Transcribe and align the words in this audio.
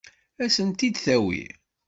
Ad 0.43 0.51
sen-t-id-tawi? 0.55 1.43